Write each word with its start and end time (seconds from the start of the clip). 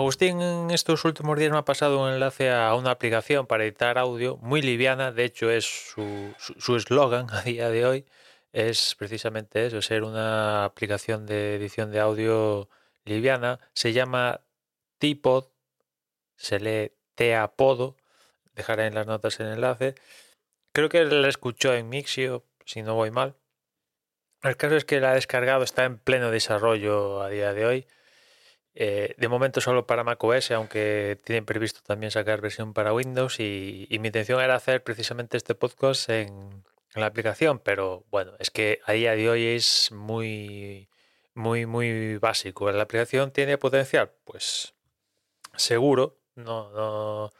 Agustín 0.00 0.40
en 0.40 0.70
estos 0.70 1.04
últimos 1.04 1.38
días 1.38 1.52
me 1.52 1.58
ha 1.58 1.64
pasado 1.66 2.02
un 2.02 2.10
enlace 2.10 2.50
a 2.50 2.74
una 2.74 2.90
aplicación 2.90 3.46
para 3.46 3.64
editar 3.64 3.98
audio 3.98 4.38
muy 4.38 4.62
liviana, 4.62 5.12
de 5.12 5.24
hecho 5.24 5.50
es 5.50 5.66
su 5.66 6.74
eslogan 6.74 7.26
a 7.30 7.42
día 7.42 7.68
de 7.68 7.84
hoy, 7.84 8.06
es 8.54 8.94
precisamente 8.98 9.66
eso, 9.66 9.82
ser 9.82 10.02
una 10.02 10.64
aplicación 10.64 11.26
de 11.26 11.54
edición 11.54 11.92
de 11.92 12.00
audio 12.00 12.70
liviana, 13.04 13.60
se 13.74 13.92
llama 13.92 14.40
Tipod, 14.96 15.48
se 16.34 16.60
lee 16.60 16.92
Teapodo, 17.14 17.98
dejaré 18.54 18.86
en 18.86 18.94
las 18.94 19.06
notas 19.06 19.38
el 19.40 19.48
enlace, 19.48 19.96
creo 20.72 20.88
que 20.88 21.04
la 21.04 21.28
escuchó 21.28 21.74
en 21.74 21.90
Mixio, 21.90 22.46
si 22.64 22.80
no 22.80 22.94
voy 22.94 23.10
mal. 23.10 23.36
El 24.42 24.56
caso 24.56 24.76
es 24.76 24.86
que 24.86 24.98
la 24.98 25.10
ha 25.10 25.14
descargado, 25.14 25.62
está 25.62 25.84
en 25.84 25.98
pleno 25.98 26.30
desarrollo 26.30 27.20
a 27.20 27.28
día 27.28 27.52
de 27.52 27.66
hoy 27.66 27.86
eh, 28.74 29.14
de 29.18 29.28
momento 29.28 29.60
solo 29.60 29.86
para 29.86 30.04
macOS, 30.04 30.52
aunque 30.52 31.18
tienen 31.24 31.44
previsto 31.44 31.80
también 31.84 32.12
sacar 32.12 32.40
versión 32.40 32.72
para 32.72 32.94
Windows 32.94 33.40
y, 33.40 33.86
mi 33.90 34.08
intención 34.08 34.40
era 34.40 34.54
hacer 34.54 34.82
precisamente 34.82 35.36
este 35.36 35.54
podcast 35.54 36.08
en, 36.08 36.64
la 36.94 37.06
aplicación, 37.06 37.60
pero 37.60 38.04
bueno, 38.10 38.32
es 38.40 38.50
que 38.50 38.80
a 38.84 38.92
día 38.92 39.14
de 39.14 39.30
hoy 39.30 39.46
es 39.46 39.92
muy, 39.92 40.88
muy, 41.34 41.64
muy 41.64 42.16
básico. 42.16 42.70
¿La 42.72 42.82
aplicación 42.82 43.30
tiene 43.30 43.58
potencial? 43.58 44.10
Pues 44.24 44.74
seguro, 45.54 46.18
no, 46.34 46.70
no, 46.72 47.32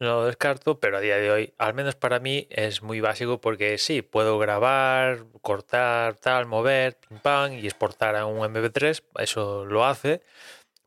no 0.00 0.06
lo 0.06 0.26
descarto, 0.26 0.80
pero 0.80 0.98
a 0.98 1.00
día 1.00 1.16
de 1.16 1.30
hoy, 1.30 1.54
al 1.56 1.72
menos 1.74 1.94
para 1.94 2.20
mí, 2.20 2.46
es 2.50 2.82
muy 2.82 3.00
básico 3.00 3.40
porque 3.40 3.78
sí, 3.78 4.02
puedo 4.02 4.38
grabar, 4.38 5.24
cortar, 5.40 6.14
tal, 6.16 6.46
mover, 6.46 6.96
pim 6.96 7.18
pam, 7.20 7.52
y 7.54 7.66
exportar 7.66 8.16
a 8.16 8.26
un 8.26 8.38
MP3, 8.38 9.02
eso 9.18 9.64
lo 9.64 9.86
hace 9.86 10.22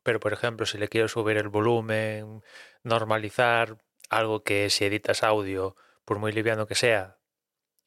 pero 0.04 0.20
por 0.20 0.32
ejemplo, 0.32 0.66
si 0.66 0.78
le 0.78 0.88
quiero 0.88 1.08
subir 1.08 1.38
el 1.38 1.48
volumen, 1.48 2.42
normalizar 2.84 3.78
algo 4.10 4.44
que 4.44 4.70
si 4.70 4.84
editas 4.84 5.24
audio, 5.24 5.76
por 6.04 6.18
muy 6.18 6.32
liviano 6.32 6.66
que 6.66 6.76
sea, 6.76 7.18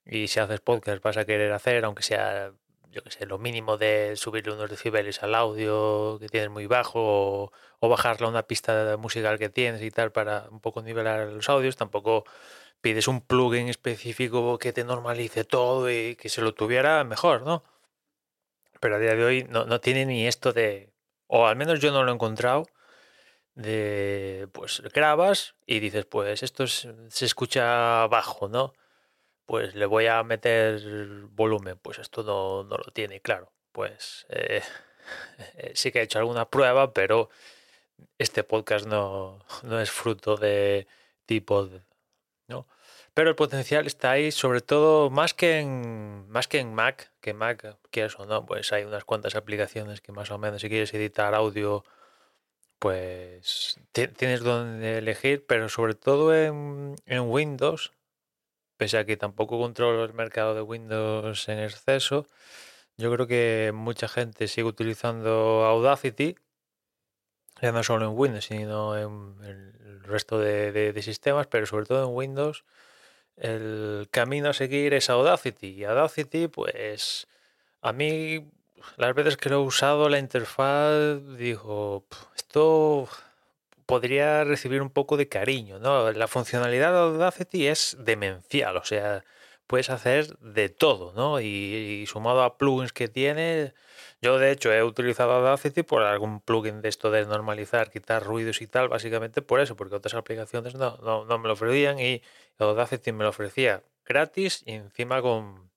y 0.06 0.28
si 0.28 0.40
haces 0.40 0.62
podcast 0.62 1.04
vas 1.04 1.18
a 1.18 1.26
querer 1.26 1.54
hacer, 1.54 1.86
aunque 1.86 2.04
sea, 2.04 2.54
yo 2.92 3.04
que 3.04 3.12
sé, 3.12 3.26
lo 3.28 3.38
mínimo 3.40 3.78
de 3.78 4.16
subirle 4.16 4.54
unos 4.54 4.70
decibeles 4.70 5.24
al 5.24 5.36
audio 5.36 6.18
que 6.20 6.30
tienes 6.30 6.50
muy 6.50 6.68
bajo, 6.68 7.52
o, 7.80 7.90
bajarle 7.90 8.26
a 8.28 8.30
una 8.30 8.44
pista 8.44 8.98
musical 8.98 9.38
que 9.40 9.50
tienes 9.50 9.82
y 9.84 9.92
tal 9.92 10.12
para 10.12 10.48
un 10.52 10.62
poco 10.62 10.82
nivelar 10.82 11.28
los 11.28 11.50
audios, 11.50 11.78
tampoco 11.78 12.26
pides 12.82 13.08
un 13.08 13.22
plugin 13.22 13.70
específico 13.70 14.58
que 14.60 14.74
te 14.74 14.84
normalice 14.84 15.44
todo 15.46 15.90
y 15.92 16.16
que 16.16 16.30
se 16.30 16.42
lo 16.42 16.54
tuviera 16.54 17.04
mejor, 17.04 17.44
¿no? 17.44 17.64
Pero 18.80 18.96
a 18.96 19.00
día 19.00 19.16
de 19.16 19.24
hoy 19.24 19.44
no, 19.50 19.66
no 19.66 19.82
tiene 19.82 20.06
ni 20.06 20.28
esto 20.28 20.54
de 20.54 20.97
o 21.28 21.48
al 21.48 21.56
menos 21.56 21.80
yo 21.80 21.92
no 21.92 22.04
lo 22.04 22.12
he 22.12 22.16
encontrado, 22.16 22.66
de, 23.56 24.48
pues 24.54 24.82
grabas 24.94 25.56
y 25.66 25.80
dices, 25.80 26.06
pues 26.06 26.44
esto 26.44 26.68
se 26.68 27.26
escucha 27.26 28.06
bajo, 28.08 28.48
¿no? 28.50 28.74
Pues 29.46 29.76
le 29.76 29.86
voy 29.88 30.08
a 30.08 30.24
meter 30.24 30.82
volumen, 31.32 31.80
pues 31.82 32.00
esto 32.00 32.24
no, 32.24 32.64
lo 32.64 32.92
tiene, 32.94 33.22
claro. 33.22 33.52
Pues 33.72 34.28
eh, 34.30 34.62
eh, 35.58 35.72
sí 35.76 35.92
que 35.92 36.00
he 36.00 36.04
hecho 36.04 36.20
alguna 36.20 36.50
prueba, 36.50 36.94
pero 36.94 37.30
este 38.20 38.44
podcast 38.44 38.86
no, 38.88 39.46
no 39.64 39.80
es 39.82 39.92
fruto 39.92 40.38
de 40.38 40.88
tipo, 41.26 41.70
¿no? 42.48 42.68
Pero 43.18 43.32
el 43.32 43.36
potencial 43.36 43.88
está 43.88 44.12
ahí, 44.12 44.32
sobre 44.32 44.62
todo 44.62 45.10
más 45.10 45.34
que 45.34 45.58
en, 45.58 46.30
más 46.30 46.48
que 46.48 46.60
en 46.60 46.76
Mac, 46.76 47.12
que 47.20 47.34
Mac, 47.34 47.80
quieres 47.90 48.20
o 48.20 48.28
no, 48.28 48.46
pues 48.46 48.72
hay 48.72 48.84
unas 48.84 49.06
cuantas 49.06 49.36
aplicaciones 49.36 50.02
que 50.02 50.12
más 50.12 50.30
o 50.30 50.38
menos 50.38 50.62
si 50.62 50.70
quieres 50.70 50.94
editar 50.94 51.34
audio, 51.34 51.84
pues 52.78 53.80
tienes 53.92 54.42
donde 54.42 55.00
elegir, 55.00 55.44
pero 55.48 55.68
sobre 55.68 55.96
todo 55.96 56.36
en, 56.36 56.96
en 57.08 57.22
Windows, 57.22 57.92
pese 58.78 59.00
a 59.00 59.06
que 59.06 59.18
tampoco 59.18 59.58
controlo 59.58 60.04
el 60.04 60.14
mercado 60.14 60.54
de 60.54 60.62
Windows 60.62 61.50
en 61.50 61.58
exceso, 61.58 62.28
yo 62.98 63.12
creo 63.12 63.26
que 63.26 63.72
mucha 63.74 64.08
gente 64.08 64.48
sigue 64.48 64.68
utilizando 64.68 65.66
Audacity, 65.66 66.36
ya 67.64 67.72
no 67.72 67.82
solo 67.82 68.06
en 68.06 68.16
Windows, 68.16 68.46
sino 68.46 68.96
en 68.96 69.44
el 69.44 70.04
resto 70.04 70.38
de 70.38 71.02
sistemas, 71.02 71.48
pero 71.48 71.66
sobre 71.66 71.88
todo 71.88 72.08
en 72.08 72.16
Windows 72.16 72.64
el 73.38 74.08
camino 74.12 74.50
a 74.50 74.54
seguir 74.54 74.94
es 74.94 75.10
Audacity. 75.10 75.68
Y 75.68 75.84
Audacity, 75.86 76.48
pues 76.48 77.28
a 77.82 77.94
mí 77.94 78.46
las 78.98 79.14
veces 79.14 79.38
que 79.38 79.50
lo 79.50 79.58
he 79.58 79.66
usado, 79.66 80.10
la 80.10 80.20
interfaz, 80.20 81.20
digo, 81.38 82.06
esto 82.36 83.08
podría 83.86 84.44
recibir 84.44 84.82
un 84.82 84.90
poco 84.90 85.18
de 85.18 85.30
cariño, 85.30 85.80
¿no? 85.80 86.12
La 86.12 86.28
funcionalidad 86.28 86.92
de 86.92 87.00
Audacity 87.00 87.68
es 87.68 87.96
demencial, 88.00 88.78
o 88.78 88.84
sea, 88.84 89.24
puedes 89.68 89.90
hacer 89.90 90.38
de 90.40 90.70
todo, 90.70 91.14
¿no? 91.14 91.42
Y, 91.42 92.06
sumado 92.08 92.44
a 92.44 92.58
plugins 92.58 92.94
que 92.94 93.08
tiene, 93.10 93.74
yo 94.22 94.40
de 94.40 94.52
hecho 94.52 94.72
he 94.74 94.84
utilizado 94.84 95.34
Audacity 95.34 95.84
por 95.84 96.04
algún 96.04 96.42
plugin 96.42 96.82
de 96.82 96.90
esto 96.90 97.12
de 97.12 97.26
normalizar, 97.26 97.92
quitar 97.92 98.24
ruidos 98.24 98.62
y 98.62 98.68
tal, 98.68 98.90
básicamente 98.90 99.42
por 99.42 99.60
eso, 99.60 99.76
porque 99.76 99.96
otras 99.96 100.16
aplicaciones 100.16 100.76
no, 100.76 100.98
no, 100.98 101.38
me 101.38 101.48
lo 101.48 101.54
ofrecían 101.54 102.00
y 102.00 102.24
Audacity 102.60 103.12
me 103.12 103.24
lo 103.24 103.30
ofrecía 103.30 103.84
gratis 104.06 104.64
y 104.66 104.74
encima 104.74 105.22
con, 105.22 105.70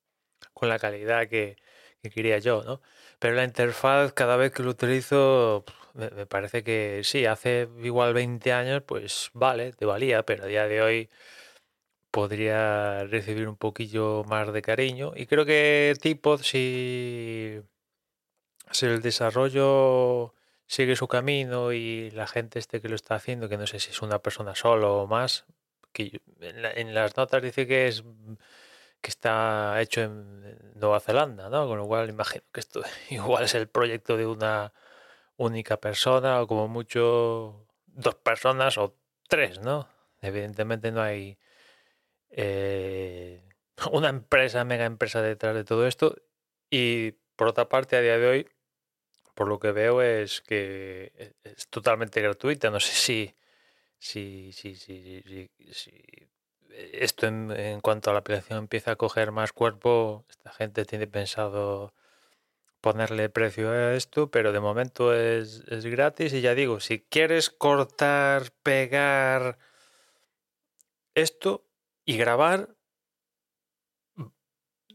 la 0.61 0.79
calidad 0.79 1.27
que, 1.27 1.57
quería 2.13 2.39
yo, 2.39 2.63
¿no? 2.63 2.81
Pero 3.19 3.35
la 3.35 3.43
interfaz 3.43 4.13
cada 4.13 4.37
vez 4.37 4.51
que 4.51 4.63
lo 4.63 4.71
utilizo 4.71 5.65
me, 5.93 6.09
me 6.11 6.25
parece 6.25 6.63
que 6.63 7.01
sí, 7.03 7.25
hace 7.25 7.67
igual 7.83 8.13
20 8.13 8.53
años 8.53 8.83
pues 8.83 9.29
vale, 9.33 9.73
te 9.73 9.85
valía, 9.85 10.23
pero 10.23 10.43
a 10.43 10.47
día 10.47 10.67
de 10.67 10.81
hoy 10.81 11.09
podría 12.11 13.05
recibir 13.05 13.47
un 13.47 13.57
poquillo 13.57 14.23
más 14.25 14.53
de 14.53 14.61
cariño. 14.61 15.13
Y 15.15 15.25
creo 15.25 15.45
que 15.45 15.95
tipo 16.01 16.37
si, 16.37 17.61
el 18.81 19.01
desarrollo 19.01 20.33
sigue 20.67 20.95
su 20.95 21.07
camino 21.07 21.73
y 21.73 22.11
la 22.11 22.27
gente 22.27 22.59
este 22.59 22.81
que 22.81 22.89
lo 22.89 22.95
está 22.95 23.15
haciendo, 23.15 23.49
que 23.49 23.57
no 23.57 23.67
sé 23.67 23.79
si 23.79 23.91
es 23.91 24.01
una 24.01 24.19
persona 24.19 24.55
solo 24.55 25.01
o 25.01 25.07
más, 25.07 25.45
que 25.93 26.21
en, 26.41 26.93
las 26.93 27.17
notas 27.17 27.41
dice 27.41 27.67
que 27.67 27.87
es 27.87 28.03
que 29.01 29.09
está 29.09 29.81
hecho 29.81 30.01
en 30.01 30.75
Nueva 30.75 30.99
Zelanda, 30.99 31.49
¿no? 31.49 31.67
Con 31.67 31.79
lo 31.79 31.87
cual 31.87 32.09
imagino 32.09 32.43
que 32.51 32.59
esto 32.59 32.81
igual 33.09 33.45
es 33.45 33.55
el 33.55 33.67
proyecto 33.67 34.17
de 34.17 34.27
una 34.27 34.73
única 35.37 35.77
persona 35.77 36.41
o 36.41 36.47
como 36.47 36.67
mucho 36.67 37.65
dos 37.87 38.15
personas 38.15 38.77
o 38.77 38.95
tres, 39.27 39.59
¿no? 39.59 39.87
Evidentemente 40.21 40.91
no 40.91 41.01
hay 41.01 41.37
eh, 42.31 43.43
una 43.91 44.09
empresa, 44.09 44.63
mega 44.65 44.85
empresa 44.85 45.21
detrás 45.21 45.55
de 45.55 45.63
todo 45.63 45.87
esto. 45.87 46.15
Y 46.69 47.13
por 47.35 47.47
otra 47.47 47.69
parte, 47.69 47.95
a 47.95 48.01
día 48.01 48.17
de 48.17 48.27
hoy, 48.27 48.49
por 49.35 49.47
lo 49.47 49.59
que 49.59 49.71
veo 49.71 50.01
es 50.01 50.41
que 50.41 51.11
e, 51.15 51.33
es 51.43 51.67
totalmente 51.67 52.21
gratuita. 52.21 52.69
No 52.69 52.79
sé 52.79 52.93
si, 52.93 53.35
si, 53.99 54.51
si, 54.53 54.75
si, 54.75 55.49
si 55.71 56.29
esto 56.71 57.27
en, 57.27 57.81
cuanto 57.81 58.09
a 58.09 58.13
la 58.13 58.19
aplicación 58.19 58.59
empieza 58.59 58.91
a 58.91 58.95
coger 58.95 59.31
más 59.31 59.53
cuerpo, 59.53 60.25
esta 60.29 60.51
gente 60.51 60.85
tiene 60.85 61.07
pensado 61.07 61.93
ponerle 62.81 63.29
precio 63.29 63.69
a 63.69 63.93
esto, 63.93 64.31
pero 64.31 64.51
de 64.51 64.59
momento 64.59 65.13
es, 65.13 65.63
es 65.67 65.85
gratis 65.85 66.33
y 66.33 66.41
ya 66.41 66.55
digo, 66.55 66.79
si 66.79 66.99
quieres 66.99 67.49
cortar, 67.49 68.51
pegar 68.63 69.59
esto 71.13 71.63
y 72.05 72.17
grabar, 72.17 72.75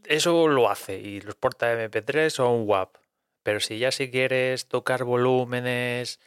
eso 0.05 0.47
lo 0.47 0.69
hace 0.69 0.99
y 0.99 1.21
los 1.21 1.35
porta 1.35 1.73
MP3 1.73 2.39
o 2.39 2.49
un 2.51 2.67
WAP. 2.67 2.97
Pero 3.43 3.59
si 3.59 3.79
ya 3.79 3.91
si 3.91 4.11
quieres 4.11 4.67
tocar 4.67 5.03
volúmenes, 5.03 6.19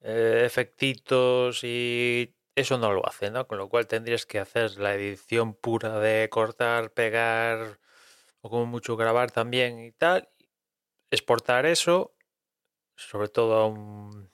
eh, 0.00 0.42
efectitos 0.46 1.64
y 1.64 2.34
eso 2.54 2.78
no 2.78 2.92
lo 2.92 3.06
hace, 3.06 3.30
¿no? 3.30 3.46
Con 3.46 3.58
lo 3.58 3.68
cual 3.68 3.86
tendrías 3.86 4.26
que 4.26 4.38
hacer 4.38 4.78
la 4.78 4.94
edición 4.94 5.54
pura 5.54 5.98
de 6.00 6.28
cortar, 6.30 6.92
pegar 6.92 7.78
o 8.40 8.50
como 8.50 8.66
mucho 8.66 8.96
grabar 8.96 9.30
también 9.30 9.80
y 9.80 9.92
tal. 9.92 10.28
Exportar 11.10 11.66
eso, 11.66 12.14
sobre 12.96 13.28
todo 13.28 13.74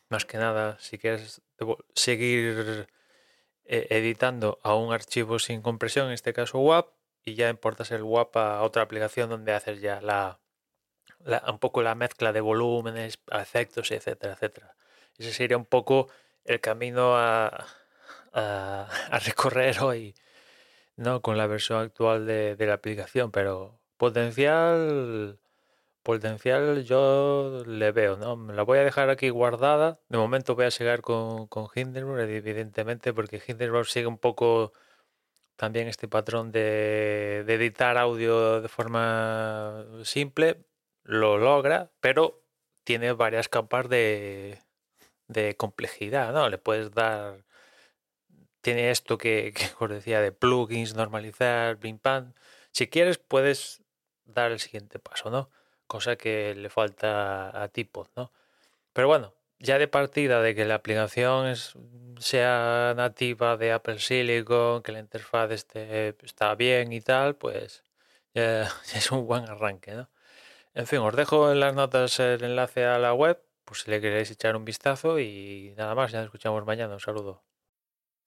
más 0.09 0.25
que 0.25 0.39
nada 0.39 0.79
si 0.81 0.99
quieres 0.99 1.43
seguir 1.95 2.89
editando 3.69 4.59
a 4.63 4.75
un 4.75 4.93
archivo 4.93 5.39
sin 5.39 5.63
compresión, 5.63 6.07
en 6.09 6.13
este 6.13 6.33
caso 6.33 6.59
WAP, 6.59 6.89
y 7.25 7.35
ya 7.35 7.51
importas 7.51 7.91
el 7.91 8.03
WAP 8.03 8.37
a 8.37 8.63
otra 8.63 8.83
aplicación 8.83 9.29
donde 9.29 9.53
haces 9.53 9.81
ya 9.81 10.01
la, 10.01 10.41
un 11.47 11.59
poco 11.59 11.83
la 11.83 11.95
mezcla 11.95 12.33
de 12.33 12.41
volúmenes, 12.41 13.19
efectos, 13.31 13.91
etcétera, 13.91 14.35
etcétera. 14.35 14.75
Ese 15.19 15.33
sería 15.33 15.57
un 15.57 15.67
poco 15.67 16.09
el 16.45 16.61
camino 16.61 17.17
a, 17.17 17.67
a, 18.33 18.89
recorrer 19.25 19.81
hoy, 19.81 20.15
¿no? 20.97 21.21
Con 21.23 21.37
la 21.37 21.47
versión 21.47 21.81
actual 21.81 22.27
de, 22.27 22.57
la 22.59 22.75
aplicación, 22.75 23.31
pero 23.31 23.79
potencial, 23.97 25.39
potencial 26.09 26.85
yo 26.85 27.63
le 27.67 27.93
veo, 27.93 28.17
¿no? 28.17 28.35
Me 28.35 28.55
la 28.55 28.63
voy 28.63 28.79
a 28.79 28.83
dejar 28.83 29.11
aquí 29.11 29.29
guardada. 29.29 30.01
De 30.09 30.17
momento 30.17 30.55
voy 30.55 30.65
a 30.65 30.71
seguir 30.71 31.03
con, 31.03 31.49
con 31.49 31.69
Hindenburg, 31.75 32.21
evidentemente, 32.21 33.13
porque 33.13 33.43
Hindenburg 33.47 33.87
sigue 33.87 34.07
un 34.07 34.17
poco 34.17 34.73
también 35.57 35.87
este 35.87 36.09
patrón 36.09 36.51
de, 36.51 37.41
editar 37.41 37.99
audio 37.99 38.63
de 38.63 38.69
forma 38.71 39.85
simple, 40.03 40.65
lo 41.03 41.37
logra, 41.37 41.93
pero 42.01 42.43
tiene 42.85 43.13
varias 43.13 43.51
capas 43.51 43.91
de, 43.91 44.63
de 45.27 45.57
complejidad, 45.57 46.33
¿no? 46.33 46.49
Le 46.49 46.57
puedes 46.57 46.91
dar... 46.93 47.45
Tiene 48.63 48.91
esto 48.91 49.19
que, 49.19 49.53
que 49.57 49.67
os 49.79 49.91
decía 49.91 50.23
de 50.23 50.33
plugins, 50.33 50.95
normalizar, 50.95 51.79
pim 51.79 51.99
pam. 51.99 52.33
Si 52.73 52.89
quieres, 52.89 53.19
puedes 53.19 53.83
dar 54.25 54.53
el 54.53 54.59
siguiente 54.59 54.99
paso, 54.99 55.31
¿no? 55.31 55.51
Cosa 55.89 56.17
que 56.17 56.55
le 56.55 56.71
falta 56.71 57.63
a 57.63 57.69
tipo, 57.69 58.09
¿no? 58.17 58.33
Pero 58.93 59.09
bueno, 59.09 59.35
ya 59.59 59.79
de 59.79 59.89
partida 59.89 60.43
de 60.43 60.55
que 60.55 60.65
la 60.67 60.77
aplicación 60.77 61.49
es, 61.49 61.75
sea 62.21 62.95
nativa 62.97 63.57
de 63.57 63.73
Apple 63.73 63.99
Silicon, 64.01 64.83
que 64.83 64.93
la 64.93 65.01
interfaz 65.01 65.51
esté, 65.53 66.17
está 66.23 66.55
bien 66.55 66.93
y 66.93 67.01
tal, 67.01 67.37
pues 67.37 67.85
ya, 68.35 68.65
es 68.95 69.11
un 69.13 69.27
buen 69.27 69.49
arranque, 69.49 69.93
¿no? 69.95 70.11
En 70.75 70.87
fin, 70.87 71.01
os 71.01 71.17
dejo 71.17 71.53
en 71.53 71.61
las 71.61 71.75
notas 71.75 72.21
el 72.21 72.45
enlace 72.45 72.85
a 72.87 72.99
la 72.99 73.15
web, 73.15 73.43
por 73.65 73.77
si 73.77 73.91
le 73.91 74.01
queréis 74.01 74.31
echar 74.31 74.57
un 74.57 74.65
vistazo 74.65 75.19
y 75.21 75.75
nada 75.77 75.95
más, 75.95 76.13
ya 76.13 76.19
nos 76.21 76.27
escuchamos 76.27 76.65
mañana. 76.67 76.95
Un 76.95 77.01
saludo. 77.01 77.48